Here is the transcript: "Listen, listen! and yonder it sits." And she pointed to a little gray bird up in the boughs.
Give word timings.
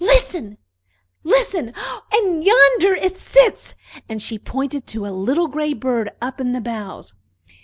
"Listen, 0.03 0.57
listen! 1.23 1.75
and 2.11 2.43
yonder 2.43 2.95
it 2.95 3.19
sits." 3.19 3.75
And 4.09 4.19
she 4.19 4.39
pointed 4.39 4.87
to 4.87 5.05
a 5.05 5.13
little 5.13 5.47
gray 5.47 5.73
bird 5.73 6.09
up 6.19 6.41
in 6.41 6.53
the 6.53 6.59
boughs. 6.59 7.13